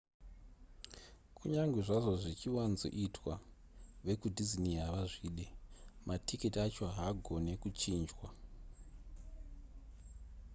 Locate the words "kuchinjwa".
7.61-8.27